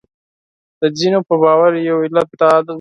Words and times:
د 0.79 0.81
ځینو 0.99 1.19
په 1.27 1.35
باور 1.43 1.71
یو 1.87 1.97
علت 2.05 2.29
دا 2.41 2.51
وي. 2.65 2.69